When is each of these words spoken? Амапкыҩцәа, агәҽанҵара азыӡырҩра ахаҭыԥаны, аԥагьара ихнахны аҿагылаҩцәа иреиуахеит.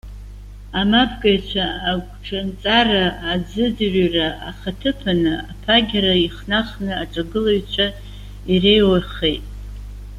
Амапкыҩцәа, 0.79 1.65
агәҽанҵара 1.89 3.03
азыӡырҩра 3.31 4.27
ахаҭыԥаны, 4.49 5.33
аԥагьара 5.51 6.13
ихнахны 6.25 6.93
аҿагылаҩцәа 7.03 7.87
иреиуахеит. 8.53 9.45